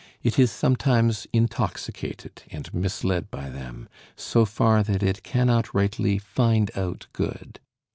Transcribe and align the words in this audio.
It 0.23 0.39
is 0.39 0.49
sometimes 0.51 1.27
intoxicated 1.31 2.41
and 2.49 2.73
misled 2.73 3.29
by 3.29 3.51
them, 3.51 3.87
so 4.15 4.45
far 4.45 4.81
that 4.81 5.03
it 5.03 5.21
cannot 5.21 5.75
rightly 5.75 6.17
find 6.17 6.75
out 6.75 7.05
good. 7.13 7.59